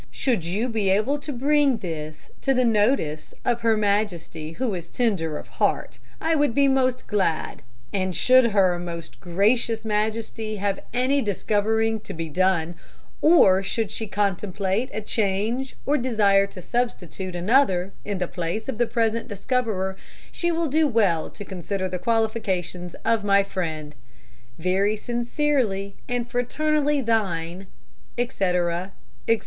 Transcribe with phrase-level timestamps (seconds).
[0.09, 4.89] "Should you be able to bring this to the notice of her Majesty, who is
[4.89, 7.61] tender of heart, I would be most glad;
[7.93, 12.73] and should her most gracious Majesty have any discovering to be done,
[13.21, 18.79] or should she contemplate a change or desire to substitute another in the place of
[18.79, 19.95] the present discoverer,
[20.31, 23.93] she will do well to consider the qualifications of my friend.
[24.57, 27.67] "Very sincerely and fraternally thine,
[28.17, 28.93] "Etc.,
[29.27, 29.39] etc."